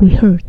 [0.00, 0.48] We hurt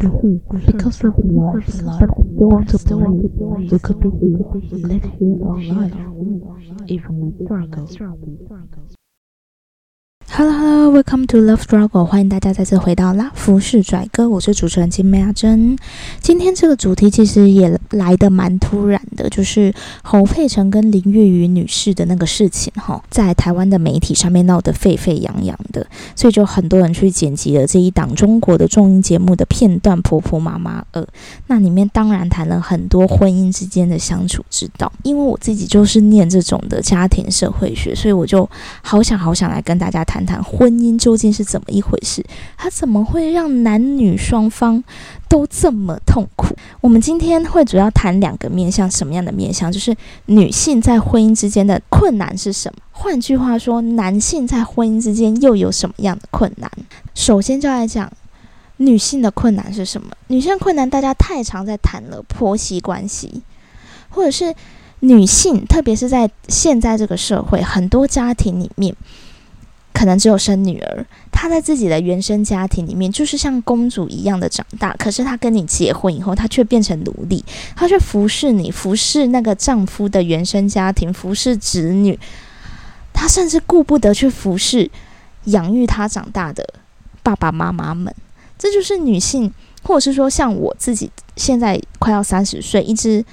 [0.65, 1.65] because of love.
[1.65, 3.31] They want to believe
[3.71, 9.00] we could be live here our life, even in struggle.
[10.33, 15.75] Hello Hello, welcome to Love Struggle，欢迎大家再次回到拉夫是拽哥，我是主持人金美阿珍。
[16.21, 31.01] 今天这个主题其实也来的蛮突然的，就是侯佩岑跟林月瑜女士的那个事情哈，在台湾的媒体上面闹得沸沸扬扬的，所以就很多人去剪辑了这一档中国的综艺节目的片段《婆婆妈妈二》，
[31.47, 34.91] 那里面当然谈了很多婚姻之间的相处之道。
[35.03, 38.49] 因为我自己就是念这种的家庭社会学，所以我就
[38.81, 40.21] 好想好想来跟大家谈。
[40.21, 42.23] 谈婚姻究竟是怎么一回事？
[42.57, 44.83] 它怎么会让男女双方
[45.27, 46.55] 都这么痛苦？
[46.81, 49.71] 我们今天会主要谈两个面向，什么样的面向？
[49.71, 49.95] 就是
[50.27, 52.81] 女性在婚姻之间的困难是什么？
[52.91, 56.69] 换句话说，男性在婚姻之间又有什么样的困难？
[57.15, 58.11] 首先就来讲
[58.77, 60.11] 女性的困难是什么？
[60.27, 63.41] 女性困难大家太常在谈了，婆媳关系，
[64.09, 64.53] 或者是
[64.99, 68.95] 女性，特别是在现在这个社会，很多家庭里面。
[69.93, 74.95] 可能只有生女儿，她在自己的原生家庭里面就是像公主一样的长大。
[74.97, 77.43] 可是她跟你结婚以后，她却变成奴隶，
[77.75, 82.17] 她却服侍你，服侍那个丈夫的原生家庭，服侍子女。
[83.13, 84.89] 她甚至顾不得去服侍
[85.45, 86.67] 养育她长大的
[87.21, 88.13] 爸爸妈妈们。
[88.57, 89.53] 这就是女性，
[89.83, 93.23] 或者是说像我自己现在快要三十岁，一直。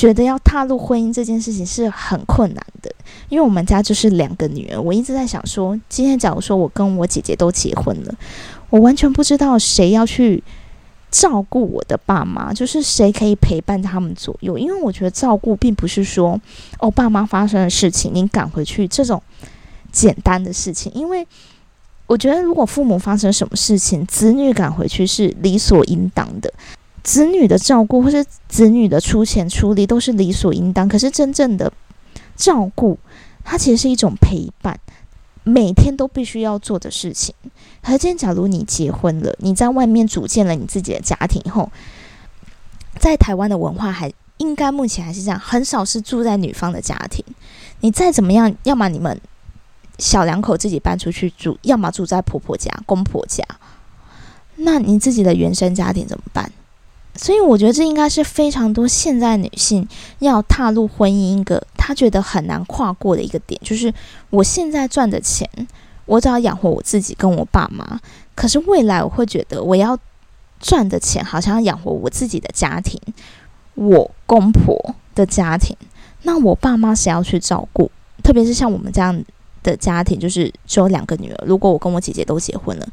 [0.00, 2.90] 觉得要踏入婚姻这件事情是很困难的，
[3.28, 4.80] 因为我们家就是两个女儿。
[4.80, 8.14] 我一直在想说，今天假如说我跟我姐姐都结婚了，
[8.70, 10.42] 我完全不知道谁要去
[11.10, 14.56] 照顾我的爸妈，就是谁可以陪伴他们左右。
[14.56, 16.40] 因为我觉得照顾并不是说
[16.78, 19.22] 哦，爸妈发生的事情你赶回去这种
[19.92, 20.90] 简单的事情。
[20.94, 21.28] 因为
[22.06, 26.50] 我觉得如果父母发生什么事情，子女赶回去是理所应当的。
[27.02, 31.72] 子女的照顾或是子女的出钱出力都是理所应当，可是真正的
[32.36, 32.98] 照顾，
[33.44, 34.78] 它其实是一种陪伴，
[35.42, 37.34] 每天都必须要做的事情。
[37.82, 41.70] 可今天，假如你结婚了，你在外面组建了你自己的家庭以后，
[42.98, 47.24] 在台湾的文化还应该目前还是这样，很少是住在女方的家庭。
[47.80, 49.18] 你再怎么样，要么你们
[49.98, 53.42] 小两口自己搬出去住，要么住在婆婆家、公婆家。
[54.56, 56.52] 那你自己的原生家庭怎么办？
[57.16, 59.86] 所以我觉得这应该是非常多现在女性
[60.20, 63.92] 要踏入婚姻一个她觉得很难跨过的一个点，就是
[64.30, 65.48] 我现在赚的钱，
[66.06, 68.00] 我只要养活我自己跟我爸妈，
[68.34, 69.98] 可是未来我会觉得我要
[70.60, 72.98] 赚的钱好像要养活我自己的家庭，
[73.74, 75.76] 我公婆的家庭，
[76.22, 77.90] 那我爸妈谁要去照顾？
[78.22, 79.22] 特别是像我们这样
[79.62, 82.88] 的家庭，就是只有两个女儿，如果我跟我姐姐都结婚了，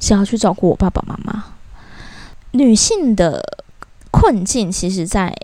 [0.00, 1.44] 谁要去照顾我爸爸妈妈？
[2.52, 3.42] 女性的
[4.10, 5.34] 困境，其实，在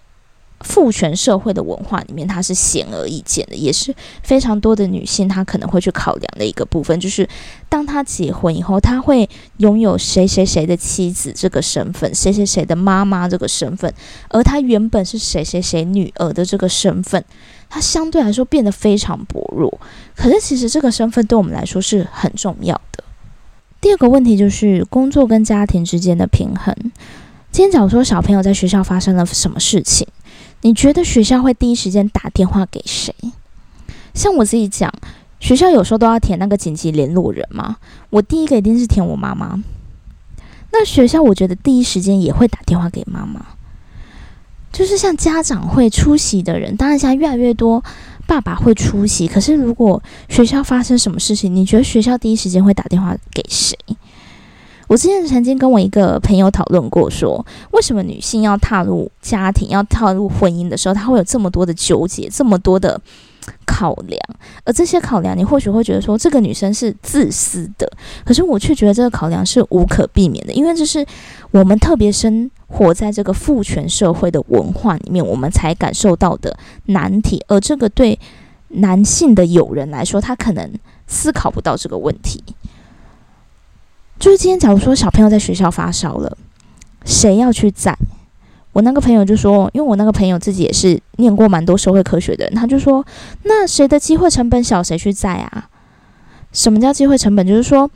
[0.61, 7.27] 父权社会的文化里面，它是显而易见的，也是非常多的女性她可能会去考量的一个部分，就是
[7.69, 13.93] 当她结婚以后，她会拥有谁谁谁的妻子这个身份，谁谁谁的妈妈这个身份，
[14.29, 17.25] 而她原本是谁谁谁女儿的这个身份，
[17.71, 19.81] 她相对来说变得非常薄弱。
[20.17, 23.05] 可是，其实这个身份对我们来说是很重要的。
[23.81, 26.75] 第二个问题就是工作跟家庭之间的平衡。
[27.51, 30.07] 今天假如说小朋友在学校发生了什么事情，
[30.63, 33.15] 你觉得学校会第一时间打电话给谁？
[34.15, 34.93] 像我自己讲，
[35.39, 37.77] 学校有时候都要填那个紧急联络人嘛，
[38.11, 39.63] 我第一个一定是填我妈妈。
[40.73, 43.47] 那学校我觉得第一时间也会打电话给妈妈。
[44.79, 47.83] 就是像家长会出席的人，当然现在越来越多。
[48.29, 53.77] 爸爸会出席，可是如果学校发生什么事情，你觉得学校第一时间会打电话给谁？
[54.87, 63.01] 我之前曾经跟我一个朋友讨论过，说为什么女性要踏入家庭、要踏入婚姻的时候，她会有这么多的纠结，这么多的
[63.67, 64.21] 考量？
[64.65, 67.91] 而这些考量，你或许会觉得说这个女生是自私的，
[68.25, 71.05] 可是我却觉得这个考量是无可避免的，因为这是
[71.51, 76.57] 我们特别生活在这个父权社会的文化里面，我们才感受到的
[76.87, 77.45] 难题。
[77.49, 78.19] 而这个对
[78.69, 80.71] 男性的友人来说，他可能
[81.07, 82.43] 思考不到这个问题。
[84.19, 86.37] 就是今天，假如说小朋友在学校发烧了，
[87.05, 87.97] 谁要去载？
[88.79, 93.05] 我那个朋友就说，因为我那个朋友自己也是念过蛮多社会科学的人，他就说，
[93.43, 95.69] 那谁的机会成本小，谁去载啊？
[96.53, 97.45] 什么叫机会成本？
[97.45, 97.91] 就是说，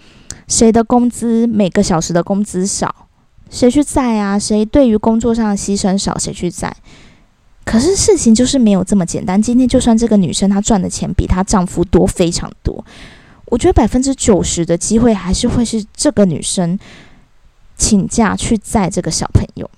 [0.49, 2.93] 谁的工资每个小时的工资少。
[3.49, 4.37] 谁去载啊？
[4.37, 6.75] 谁对于工作上的牺牲少，谁去载？
[7.65, 9.41] 可是事情就是没有这么简单。
[9.41, 12.85] 今天就算这个女生她赚的钱比她丈夫多非常多，
[13.45, 16.77] 我觉得百分之九十的机会还是会是这个女生
[17.77, 19.71] 请假去载这个小朋友，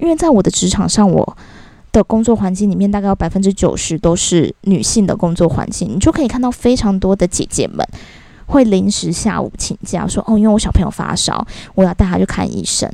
[0.00, 1.36] 因为在我的职场上，我
[1.92, 7.86] 的工作环境里面，大概有百分之九十都是女性的工作环境，你就可以看到非常多的姐姐们
[8.46, 12.90] 会临时下午请假，说哦，因为我小朋友发烧，我要带他去看医生。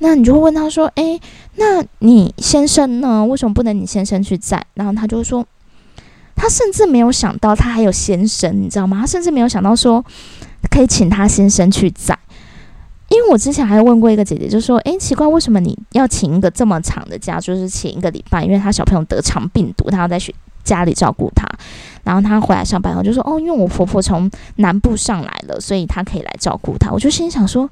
[0.00, 1.20] 那你就会问他说：“诶，
[1.56, 3.24] 那你先生呢？
[3.24, 5.44] 为什么不能你先生去载？”然后他就说
[6.36, 9.00] ：“他甚至没有想到他还有先生，你知道吗？
[9.00, 10.04] 他甚至没有想到说
[10.70, 12.16] 可以请他先生去载。
[13.28, 17.38] 我之前还问过一个姐姐，就说：‘诶，奇怪，为什么你要请一个这么长的假？
[17.38, 20.34] 就是请一个礼拜，因为她小朋友得肠病毒，她要在学
[20.64, 21.46] 家里照顾她。
[22.04, 27.68] 然后她回来上班后就说：‘哦，因为我婆婆从南部上来了，所以她可以来照顾她。’我就心想说。”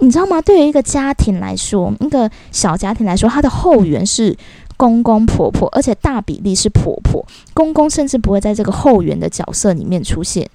[0.00, 0.40] 你知道吗？
[0.40, 4.32] 对于一个家庭来说，一个小家庭来说，它的后援是
[4.78, 7.22] 公公婆婆，而且大比例是婆婆。
[7.52, 10.48] 公公甚至不会在这个后援的角色里面出现。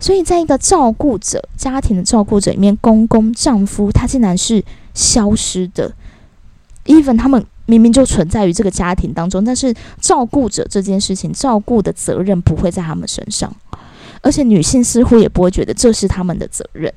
[0.00, 4.64] 所以，在一个照顾者家庭的照顾者里面，公公丈夫他竟然是
[4.94, 5.92] 消失的。
[6.86, 13.54] even 他们明明就存在于这个家庭当中，但是照顾者这件事情，照顾的责任不会在他们身上，
[14.22, 16.92] 而且女性似乎也不会觉得这是他们的责任。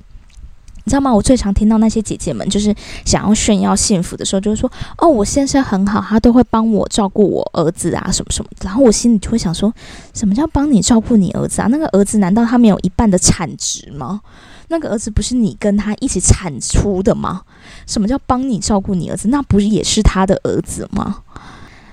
[0.89, 1.13] 你知道吗？
[1.13, 2.73] 我最常听到那些姐姐们，就是
[3.05, 9.71] 想要炫耀幸福的时候，就是说：“哦，我先生很好，他都会帮我照顾我儿子啊，什么什么。”然后我心里就会想说
[10.15, 11.67] ：“什么叫帮你照顾你儿子啊？
[11.69, 14.21] 那个儿子难道他没有一半的产值吗？
[14.69, 17.43] 那个儿子不是你跟他一起产出的吗？
[17.85, 19.27] 什么叫帮你照顾你儿子？
[19.27, 21.17] 那不是也是他的儿子吗？”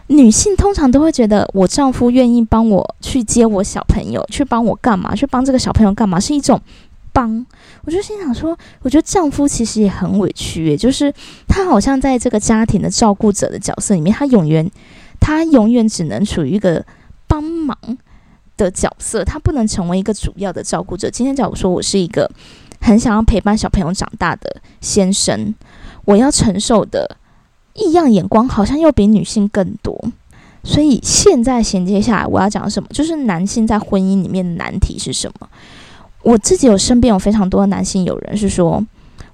[0.08, 5.14] 女性通常都会觉得，我丈夫愿意帮我去接我小朋友，去帮我干嘛？
[5.14, 6.19] 去帮这个小朋友干嘛？
[6.19, 6.58] 是一种。
[7.17, 7.47] 帮，
[7.87, 11.11] 我就心想说，我觉得丈夫其实也很委屈，就是
[11.49, 14.71] 他好像在这个家庭的照顾者的角色里面，他永远
[15.19, 16.85] 他永远只能处于一个
[17.27, 17.75] 帮忙
[18.59, 21.09] 的角色，他不能成为一个主要的照顾者。
[21.09, 22.31] 今天假如说我是一个
[22.83, 25.55] 很想要陪伴小朋友长大的先生，
[26.05, 27.17] 我要承受的
[27.73, 29.99] 异样眼光好像又比女性更多。
[30.63, 32.89] 所以现在衔接下来，我要讲什么？
[32.93, 35.49] 就是男性在婚姻里面的难题是什么？
[36.26, 38.84] 我自己有身边有非常多的男性友人是说，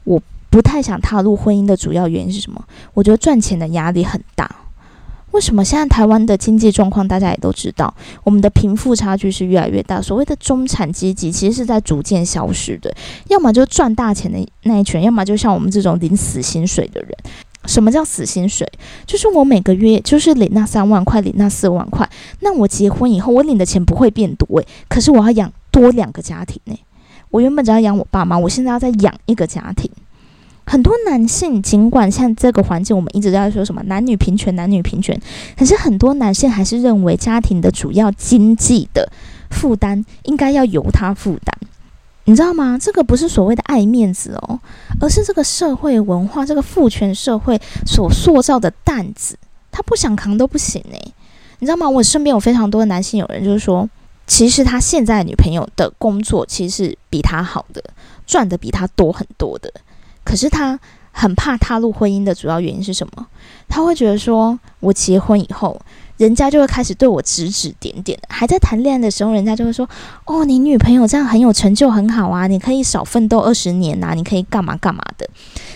[0.05, 2.63] 我不太想踏入婚姻的主要原因是什么？
[2.93, 4.55] 我觉得赚钱的压力很大。
[5.31, 7.95] 为什么现在台湾的经济状况大家也都知道，
[8.25, 12.95] 我们的贫富差距是越来越大，所谓的中产阶级其实是在逐渐消失的。
[13.29, 17.11] 要么就赚大钱的那一群，要么就像我们这种领死薪水的人。
[17.65, 18.71] 什么叫死薪水？
[19.07, 22.07] 就是我每个月就是领那三万块，领那四万块。
[22.41, 25.51] 那我结婚以后，我领的钱不会变多诶，可是我要养。
[25.73, 26.79] 多两个家庭呢？
[27.31, 29.91] 我原本只要养我爸妈，我现在要再养一个家庭。
[30.65, 35.21] 很多男性尽管像这个环境，我们一直在说什么男女平权，男女平权，
[35.59, 39.11] 可是很多男性还是认为家庭的主要经济的
[39.51, 41.57] 负担应该要由他负担。
[42.25, 42.79] 你知道吗？
[42.81, 44.61] 这个不是所谓的爱面子哦，
[45.01, 49.37] 而是这个社会文化，这个父权社会所塑造的担子，
[49.73, 51.13] 他不想扛都不行诶。
[51.59, 51.89] 你知道吗？
[51.89, 53.89] 我身边有非常多的男性友人，就是说。
[54.33, 57.85] 其实他现在女朋友的工作其实是比他好的，
[58.27, 59.71] 赚的比他多很多的。
[60.25, 60.81] 可是他
[61.13, 63.27] 很怕踏入婚姻的主要原因是什么？
[63.69, 65.79] 他会觉得说，我结婚以后，
[66.17, 68.19] 人家就会开始对我指指点点。
[68.31, 69.87] 还在谈恋爱的时候，人家就会说
[70.25, 75.29] ：“哦，你女朋友这样很有成就，很好啊，你可以少奋斗二十年呐，你可以干嘛干嘛的。”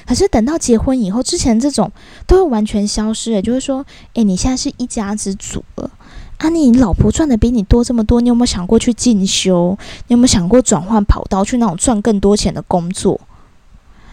[0.08, 1.92] 可是等到结婚以后，之前这种
[2.26, 3.84] 都会完全消失了，就会说
[4.14, 5.90] ：“诶，你现在是一家之主了。”
[6.38, 9.76] 啊，你老婆赚的比你多这么多，你有没有想过去进修？
[10.08, 13.18] 你有没有想过转换跑道，去那种赚更多钱的工作？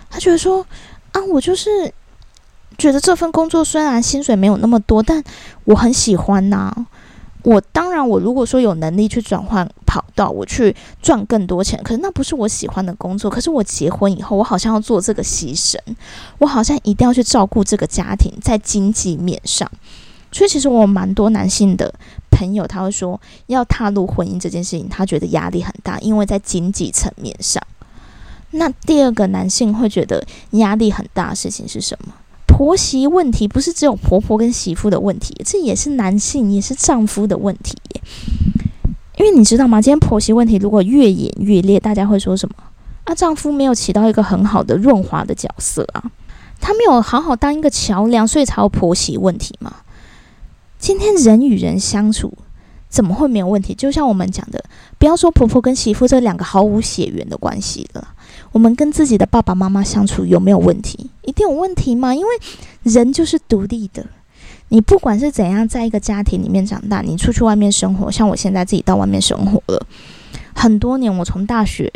[0.09, 0.65] 他觉得说，
[1.11, 1.93] 啊，我就是
[2.77, 5.21] 觉得这份工作虽然薪水没有那么多，但
[5.65, 6.73] 我很喜欢呐。
[7.43, 13.29] 我当然，我如果说有能力去转换跑道，我去赚更多钱，可是那不是我喜欢的工作。
[13.29, 15.77] 可是我结婚以后，我好像要做这个牺牲，
[16.37, 19.69] 我好像一定要去照顾这个家庭，在经济面上。
[20.33, 21.93] 所以其实我蛮多男性的
[22.31, 27.63] 朋友，他会说要踏入婚姻这件事情，他觉得压力很大，因为在经济层面上。
[28.51, 32.13] 那第二个男性会觉得压力很大的事情是什么？
[32.45, 37.75] 婆媳问题不是只有婆婆跟媳妇的问题，这也是男性也是丈夫的问题。
[39.17, 39.81] 因为你知道吗？
[39.81, 42.55] 今天婆媳问题如果越演越烈，大家会说什么？
[43.05, 46.03] 啊，丈夫没有起到一个很好的润滑的角色啊，
[46.59, 49.73] 他没有好好当一个桥梁，所以才有婆媳问题嘛。
[50.83, 52.33] 今天人与人相处
[52.89, 53.73] 怎么会没有问题？
[53.73, 54.61] 就像我们讲的，
[54.97, 58.05] 不要说婆婆跟媳妇这两个毫无血缘的关系了，
[58.51, 61.09] 我们跟自己的爸爸妈妈相处有没有问题？
[61.21, 62.13] 一定有问题吗？
[62.13, 62.27] 因为
[62.83, 64.05] 人就是独立的，
[64.67, 69.87] 你不管是怎样在一个家庭里面长大，你出去外面生活，像我现在自己到外面生活了
[70.53, 71.89] 很多年，我从大学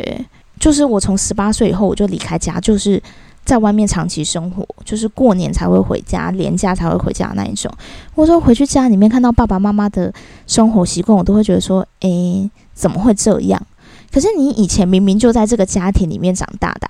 [0.58, 3.02] 就是我从十八岁以后我就离开家，就是。
[3.48, 7.72] 在外面长期生活，就是过年才会回家，年假才会回家那一种。
[8.14, 10.12] 或者说回去家里面看到爸爸妈妈的
[10.46, 13.66] 生活习惯，我都会觉得说，诶，怎么会这样？
[14.12, 16.86] 可是你以前明明就在这个家庭里面长大的，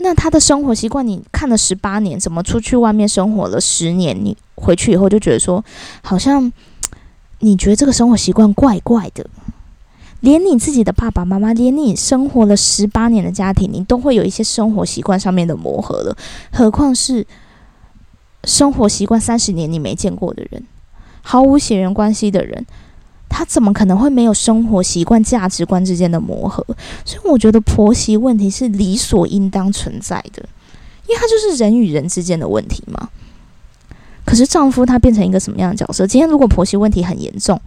[0.00, 5.64] 那他的生活习惯你看了十八年，怎么出去外面生活了十年，你回去以后就觉得说，
[6.02, 6.52] 好像
[7.38, 9.24] 你觉得这个生活习惯怪怪的。
[10.22, 16.16] 连你自己的爸爸妈妈，连你生活了十八年的家庭，你都会有一些生活习惯上面的磨合了，
[16.52, 17.26] 何况是
[18.44, 20.64] 生活习惯三十年你没见过的人，
[21.22, 22.64] 毫无血缘关系的人，
[23.28, 26.64] 他怎么可能会没有生活习惯、价值观之间的磨合？
[27.04, 30.44] 所以我觉得婆媳问题是理所应当存在的，
[31.08, 33.08] 因为他就是人与人之间的问题嘛。
[34.24, 36.06] 可是丈夫他变成一个什么样的角色？
[36.06, 37.60] 今天如果婆媳问题很严重。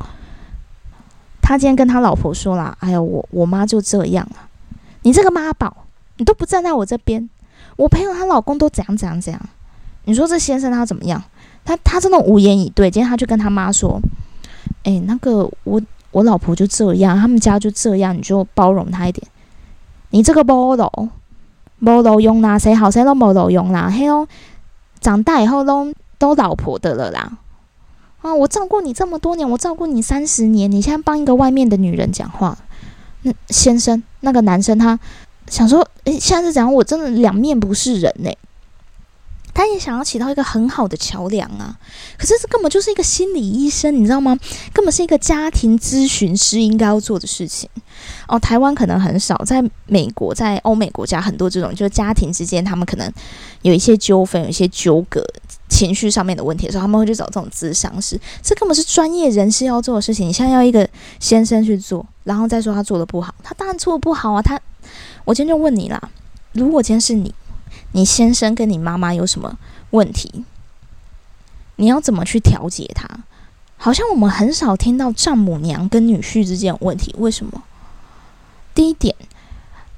[1.48, 4.50] 他今天跟他老婆说了：“哎呀，我我妈就这样啊，
[5.04, 5.86] 你这个妈宝，
[6.18, 7.30] 你都不站在我这边。
[7.76, 9.40] 我朋友她老公都怎样怎样怎样，
[10.06, 11.22] 你说这先生他怎么样？
[11.64, 12.90] 他他真的无言以对。
[12.90, 14.02] 今天他就跟他妈说：，
[14.82, 19.28] 哎，那个我我老婆就这样，他们家就这样，你就包容他一点。
[20.10, 21.10] 你这个包容，
[21.86, 24.28] 包容用啦，谁好谁都包容用啦，嘿哦，
[25.00, 27.38] 长大以后都都老婆的了啦。”
[28.26, 28.34] 啊！
[28.34, 32.58] 我照顾你这么多年，我照顾你三十年，你现在帮一个外面的女人讲话，
[33.22, 35.00] 那先生那个男生他
[35.48, 38.32] 想说，诶，现在是讲我真的两面不是人呢。
[39.54, 41.78] 他也想要起到一个很好的桥梁啊，
[42.18, 44.38] 可是这根本就是一个心理医生，你知道吗？
[44.74, 47.70] 根本是一个家庭咨询师应该要做的事情。
[48.28, 53.10] 哦，台湾可能很少，在美国，在欧美国家很多这种，就是家庭之间他们可能
[53.62, 55.26] 有一些纠纷，有一些纠葛。
[55.76, 60.30] 情绪上面的问题的时候，他们会去找这种咨商师，这根本是专业人士要做的事情。
[60.30, 60.90] 你现在要一个
[61.20, 64.42] 先生去做，然后再说他做的不好，他当然做的不好啊。
[64.42, 64.58] 他，
[65.26, 66.10] 我今天就问你啦，
[66.54, 67.34] 如果今天是你，
[67.92, 69.58] 你先生跟你妈妈有什么
[69.90, 70.46] 问题，
[71.76, 73.06] 你要怎么去调节他？
[73.76, 77.62] 好像我们很少听到丈母娘跟女婿之间有问题，为什么？
[78.74, 79.14] 第一点。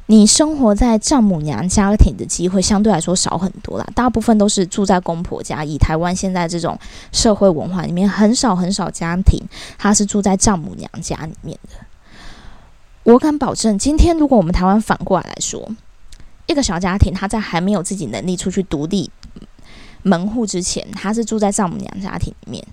[0.09, 5.65] 你生活在丈母娘家庭的机会相对来说少很多啦，大部分都是住在公婆家。
[5.65, 6.79] 以台湾现在这种
[7.11, 9.41] 社会文化里面，很少很少家庭
[9.77, 11.75] 他是住在丈母娘家里面的。
[13.03, 15.69] 我敢保证，今天如果我们台湾反过来来说，
[16.45, 19.11] 一个小家庭他在还没有自己能力出去独立
[20.03, 22.65] 门户之前，他是住在丈母娘家庭里面，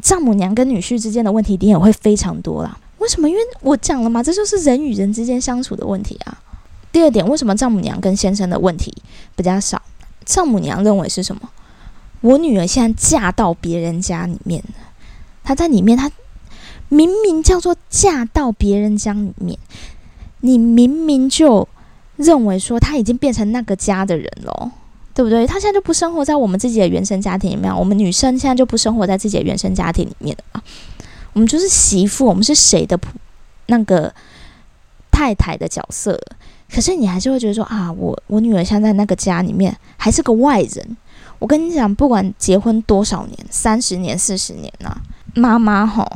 [0.00, 2.78] 丈母娘跟女婿之间的问题点也会非常多啦。
[3.00, 3.28] 为什么？
[3.28, 6.38] 因为我讲了嘛，这就是人与人之间相处的问题啊。
[6.92, 8.94] 第二点，为什么丈母娘跟先生的问题
[9.34, 9.80] 比较少？
[10.24, 11.42] 丈母娘认为是什么？
[12.20, 14.62] 我女儿现在嫁到别人家里面，
[15.42, 16.10] 她在里面，她
[16.90, 19.58] 明明叫做嫁到别人家里面，
[20.40, 21.66] 你明明就
[22.16, 24.70] 认为说她已经变成那个家的人了，
[25.14, 25.46] 对不对？
[25.46, 30.62] 她现在就不生活在我们自己的原生家庭里面，我们女生现在就不生活在自己的原生家庭里面了。
[31.32, 32.98] 我们就是媳妇，我们是谁的
[33.66, 34.12] 那个
[35.10, 36.20] 太太的角色？
[36.72, 40.96] 可是你还是会觉得说啊，我我女儿现在那个家里面还是个外人。
[41.38, 44.96] 我跟你讲，不管结婚多少年，三十年、四十年呐，
[45.34, 46.06] 妈妈吼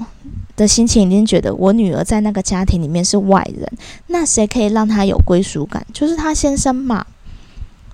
[0.55, 3.67] 的心情已经觉得我女儿在那个家庭里面是外人。
[4.09, 5.85] 那谁可以让她有归属感？
[5.93, 7.07] 就是她先生嘛。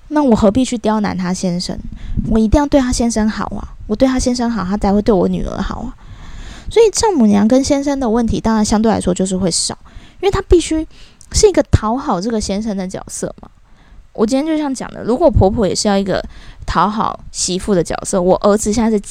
[0.09, 1.79] 那我何必去刁难她先生？
[2.29, 3.77] 我一定要对她先生好啊！
[3.87, 5.95] 我对她先生好，她才会对我女儿好啊！
[6.71, 9.77] 所以丈母娘跟先生的问题，当然相对来说就是会少，
[10.21, 10.87] 因为她必须
[11.33, 13.51] 是一个讨好这个先生的角色嘛。
[14.13, 16.25] 我今天就像讲的，如果婆婆也是要一个
[16.67, 19.03] 讨好媳妇的角色，我儿子现在是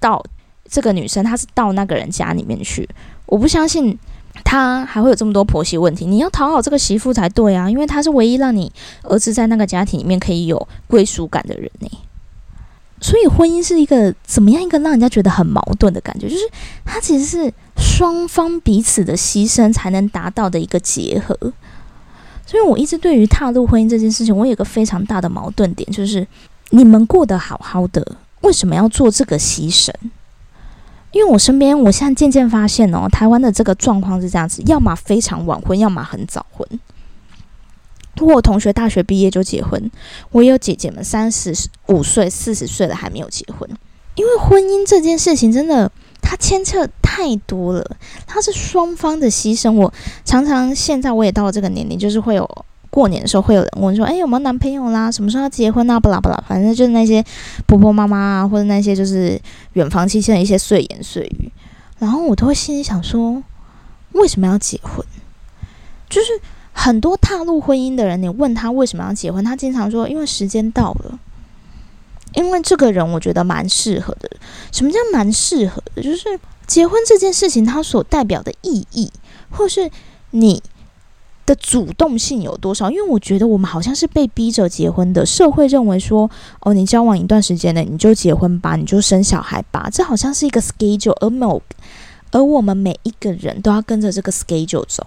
[0.00, 0.22] 到
[0.68, 2.88] 这个女生，她是到那个人家里面去，
[3.26, 3.98] 我不相信
[4.44, 6.04] 她还会有这么多婆媳问题。
[6.06, 8.70] 你要讨好这个媳妇才对啊，因为她是唯一让你
[9.02, 11.88] 儿子在那个家庭里面可以有归属感的人呢。
[13.04, 16.26] 所以婚姻是一个怎么样一个让人家觉得很矛盾的感觉？
[16.26, 16.42] 就是
[16.86, 21.36] 它其实是双方彼此的牺牲才能达到的一个结合。
[22.46, 26.26] 所以我一直对于踏入婚姻这件事情，我有个非常大的矛盾点，就是
[26.70, 29.92] 你们过得好好的，为什么要做这个牺牲？
[31.12, 36.66] 因为我身边，我现在渐渐发现哦，台湾的这个状况是这样子：要么非常晚婚，要么很早婚。
[38.20, 39.90] 我同学大学毕业就结婚，
[40.30, 41.52] 我也有姐姐们三十
[41.88, 43.68] 五岁、四十岁了还没有结婚。
[44.14, 45.90] 因为婚姻这件事情真的，
[46.22, 49.72] 它牵扯太多了，它是双方的牺牲。
[49.72, 49.92] 我
[50.24, 52.48] 常常现在我也到了这个年龄，就是会有
[52.90, 55.10] 过年的时候会有人问说：“哎，有没有男朋友啦？
[55.10, 57.24] 什么时候要结婚啊？”不啦不啦，反正就是那些
[57.66, 59.36] 婆婆妈妈啊，或者那些就是
[59.72, 61.50] 远房亲戚的一些碎言碎语，
[61.98, 63.42] 然后我都会心里想说：
[64.12, 65.04] 为什么要结婚？
[66.08, 66.28] 就是。
[66.74, 71.18] 很多踏入婚姻的人，你问他为什么要结婚，他经常说因为时间到了，
[72.34, 74.30] 因为这个人我觉得蛮适合的。
[74.70, 76.02] 什么叫蛮适合的？
[76.02, 79.10] 就是结婚这件事情它所代表的意义，
[79.50, 79.90] 或是
[80.32, 80.62] 你。
[81.46, 82.90] 的主动性有多少？
[82.90, 85.26] 因为我觉得我们好像是被逼着结婚的。
[85.26, 91.60] 社会认为说，哦，你交往一段时间了，你就结婚吧，你就生小孩吧，这好像是一个 schedule，而某
[92.30, 95.06] 而我们每一个人都要跟着这个 schedule 走。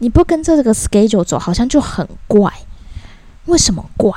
[0.00, 2.52] 你不跟着这个 schedule 走，好像就很怪。
[3.46, 4.12] 为什么怪？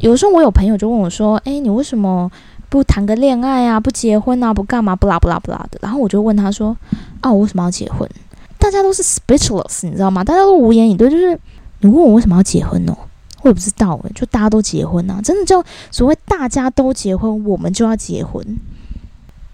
[0.00, 2.30] 有时候我有朋友就问我说：“诶，你为什么
[2.68, 3.80] 不谈个恋爱啊？
[3.80, 4.52] 不结婚啊？
[4.52, 4.94] 不干嘛？
[4.94, 6.76] 不啦不啦不啦的。”然后我就问他说
[7.20, 8.08] ：“啊，我为什么要结婚？”
[8.58, 10.24] 大家都是 speechless，你知道吗？
[10.24, 11.10] 大家都无言以对。
[11.10, 11.38] 就是
[11.80, 12.96] 你问我为什么要结婚哦，
[13.42, 18.44] 我也不知道诶，就大家都结婚啊，真的就所谓大家都结婚，我们就要结婚。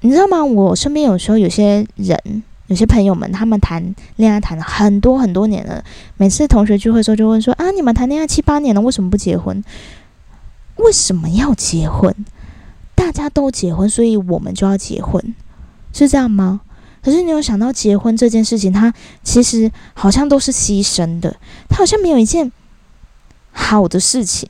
[0.00, 0.45] 你知道吗？
[0.45, 5.85] 我身边有时候有些人，有些朋友们，他们谈恋爱谈了很多很多年了。
[6.17, 9.65] 每次同学聚会的时候，就问说：“啊，你们谈恋爱七八年了，为什么不结婚？
[10.77, 12.15] 为什么要结婚？
[12.95, 15.35] 大家都结婚，所以我们就要结婚，
[15.93, 16.61] 是这样吗？”
[17.03, 22.53] 可是你有想到结婚这件事情，它其实好像都是牺牲的，它好像没有一件
[23.50, 24.49] 好的事情。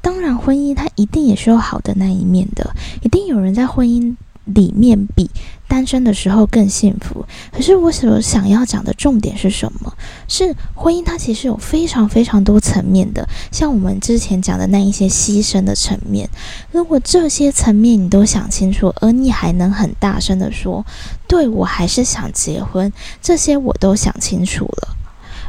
[0.00, 4.16] 当然，婚姻它一定也是有好的那一面的，一定有人在婚姻。
[4.54, 5.30] 里面比
[5.66, 7.24] 单身的时候更幸福。
[7.52, 9.92] 可是我所想要讲的重点是什么？
[10.28, 16.28] 是婚姻它其实有非常非常多层面的，像我们之前讲的那一些牺牲的层面。
[16.72, 20.84] 如果这些层面你都想清楚，而你还能很大声的说
[21.28, 24.96] ：“对我还是想结婚。”这些我都想清楚了，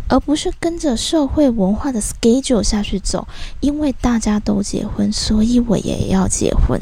[0.07, 3.27] 而不是跟着社会文化的 schedule 下去走。
[3.61, 6.79] 因为大家都结婚，所以我也要结婚。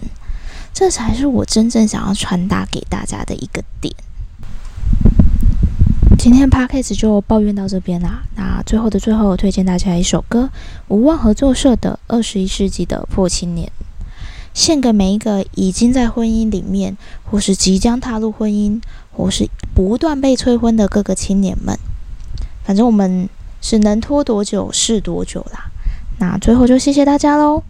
[0.79, 3.96] 这才是我真正想要传达给大家的一个点。
[6.19, 8.22] 今天 p a c k a g e 就抱怨到这边啦。
[8.36, 10.51] 那最后的最后，推荐大家一首歌，
[10.88, 13.67] 无望合作社的《二十一世纪的破青年》，
[14.53, 18.79] 献给每一个已经在婚姻里面，或是即将踏入婚姻，
[19.11, 21.75] 或是不断被催婚的各个青年们。
[22.63, 23.27] 反正我们
[23.61, 25.72] 是能拖多久是多久啦。
[26.20, 27.63] 那最后就谢谢大家喽。